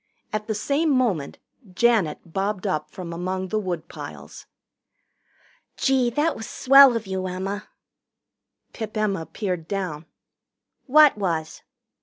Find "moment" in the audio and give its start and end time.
0.89-1.37